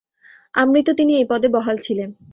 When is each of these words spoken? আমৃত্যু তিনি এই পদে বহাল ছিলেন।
আমৃত্যু 0.53 0.93
তিনি 0.93 1.11
এই 1.15 1.25
পদে 1.29 1.47
বহাল 1.49 1.77
ছিলেন। 1.77 2.09